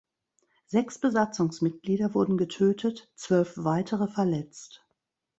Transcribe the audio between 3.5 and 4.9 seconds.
weitere verletzt.